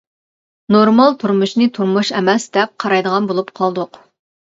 [0.75, 4.01] نورمال تۇرمۇشنى تۇرمۇش ئەمەس دەپ قارايدىغان بولۇپ قالدۇق.